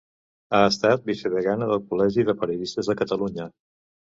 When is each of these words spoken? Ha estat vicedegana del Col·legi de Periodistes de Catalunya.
Ha 0.55 0.61
estat 0.69 1.03
vicedegana 1.09 1.67
del 1.73 1.83
Col·legi 1.91 2.27
de 2.31 2.37
Periodistes 2.41 2.91
de 2.93 2.97
Catalunya. 3.03 3.51